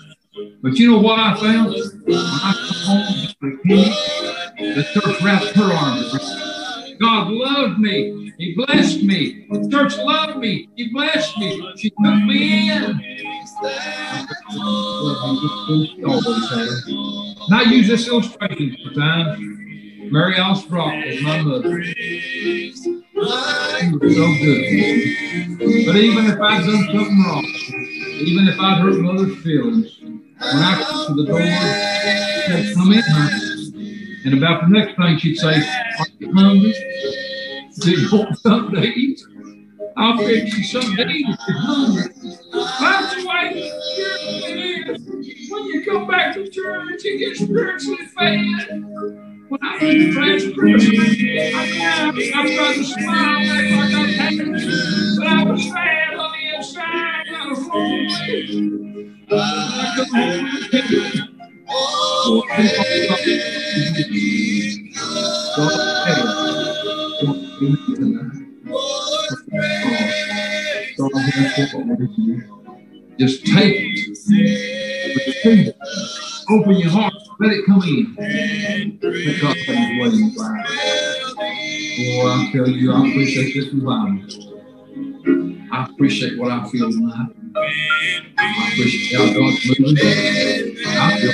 [0.63, 1.69] But you know what I found?
[1.69, 3.35] When I come home,
[4.59, 6.97] the church wrapped her arms around me.
[7.01, 8.33] God loved me.
[8.39, 9.47] He blessed me.
[9.51, 10.69] The church loved me.
[10.75, 11.73] He blessed me.
[11.77, 13.01] She took me in.
[17.49, 20.11] Now use this illustration for time.
[20.13, 21.83] Mary Alice Brock was my mother.
[21.83, 24.67] She was so good.
[25.87, 27.45] But even if I'd done something wrong,
[28.21, 33.03] even if I'd hurt mother's feelings, when I come to the door, she'd come in,
[33.03, 34.23] honey.
[34.27, 36.75] And about the next thing she'd say, Are you hungry?
[37.81, 39.21] Do you want something to eat?
[39.97, 42.05] I'll fix you something to eat if you're hungry.
[45.95, 48.41] When back to church, you get spiritually fed.
[49.49, 50.99] When I was transgressing,
[51.55, 54.51] I, I tried to smile like I got happy,
[55.17, 57.29] but I was sad on the inside.
[57.31, 57.55] I.
[62.51, 62.55] I
[73.17, 74.14] Just take it.
[76.51, 77.13] Open your heart.
[77.41, 78.17] Let it come in.
[79.03, 80.67] Let God way in your life.
[81.97, 84.19] Boy, I tell you, I appreciate this revival.
[85.73, 87.29] I appreciate what I feel tonight.
[88.39, 89.99] I appreciate how God's moving.
[90.87, 91.33] I feel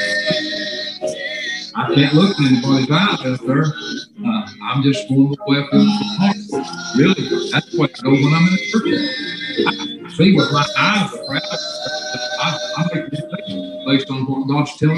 [1.77, 3.65] I can't look in anybody's eyes there.
[3.65, 5.63] Uh, I'm just going the way.
[6.97, 8.89] Really, that's what I go when I'm in the church.
[9.67, 11.11] I see with my eyes.
[12.41, 14.97] I, I make decisions based on what God's telling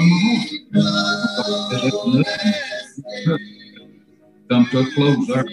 [0.71, 2.27] my heart.
[4.49, 5.45] Come to a close there.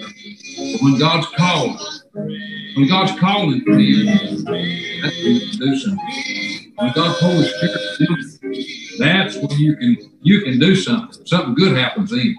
[0.83, 1.81] When God's called,
[2.12, 6.73] when God's calling for you, that's when you can do something.
[6.77, 11.25] When God's Holy Spirit, that's when you can you can do something.
[11.27, 12.37] Something good happens then.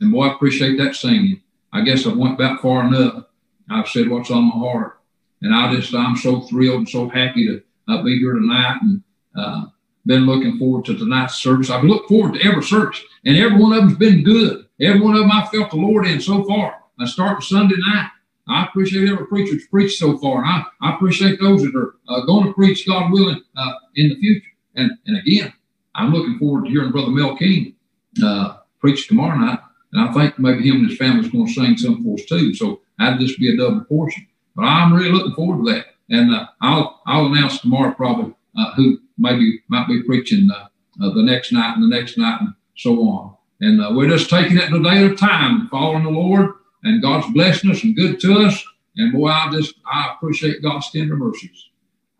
[0.00, 1.40] And boy, I appreciate that singing.
[1.72, 3.24] I guess I went about far enough.
[3.70, 5.00] I've said what's on my heart,
[5.42, 9.02] and I just I'm so thrilled and so happy to uh, be here tonight, and
[9.36, 9.66] uh,
[10.06, 11.70] been looking forward to tonight's service.
[11.70, 14.66] I've looked forward to every service, and every one of them's been good.
[14.80, 16.82] Every one of them I felt the Lord in so far.
[16.98, 18.10] I start Sunday night.
[18.48, 20.44] I appreciate every preacher that's preached so far.
[20.44, 24.16] I, I appreciate those that are uh, going to preach, God willing, uh, in the
[24.16, 24.46] future.
[24.74, 25.52] And and again,
[25.94, 27.74] I'm looking forward to hearing Brother Mel King
[28.22, 29.60] uh, preach tomorrow night.
[29.92, 32.54] And I think maybe him and his family's going to sing some for us too.
[32.54, 34.26] So that'd just be a double portion.
[34.54, 35.86] But I'm really looking forward to that.
[36.10, 40.68] And uh, I'll I'll announce tomorrow probably uh, who maybe might be preaching uh,
[41.02, 43.36] uh the next night and the next night and so on.
[43.60, 46.50] And uh, we're just taking it a day at a time, following the Lord,
[46.82, 48.62] and God's blessing us and good to us.
[48.96, 51.68] And boy, I just I appreciate God's tender mercies.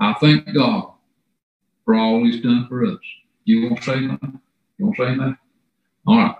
[0.01, 0.93] I thank God
[1.85, 2.99] for all He's done for us.
[3.45, 4.20] You won't say that?
[4.78, 5.37] You won't say that?
[6.07, 6.37] All right.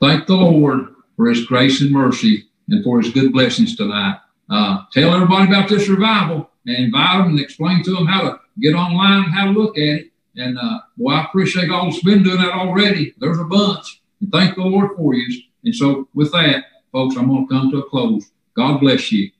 [0.00, 4.18] Thank the Lord for His grace and mercy and for His good blessings tonight.
[4.50, 8.40] Uh, tell everybody about this revival and invite them and explain to them how to
[8.60, 10.12] get online and how to look at it.
[10.36, 13.14] And uh, boy, I appreciate all that's been doing that already.
[13.18, 14.00] There's a bunch.
[14.20, 15.42] And thank the Lord for you.
[15.64, 18.30] And so, with that, folks, I'm going to come to a close.
[18.54, 19.30] God bless you.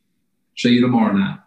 [0.57, 1.39] See you tomorrow night.